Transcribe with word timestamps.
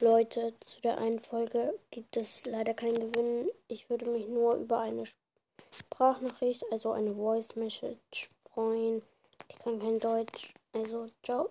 Leute, 0.00 0.52
zu 0.66 0.82
der 0.82 0.98
einen 0.98 1.20
Folge 1.20 1.78
gibt 1.90 2.18
es 2.18 2.44
leider 2.44 2.74
keinen 2.74 3.12
Gewinn. 3.12 3.48
Ich 3.66 3.88
würde 3.88 4.04
mich 4.04 4.28
nur 4.28 4.56
über 4.56 4.80
eine 4.80 5.04
Sprachnachricht, 5.70 6.64
also 6.70 6.92
eine 6.92 7.14
Voice 7.14 7.56
Message 7.56 8.28
freuen. 8.52 9.00
Ich 9.48 9.58
kann 9.58 9.78
kein 9.78 9.98
Deutsch, 9.98 10.52
also 10.74 11.08
ciao. 11.22 11.48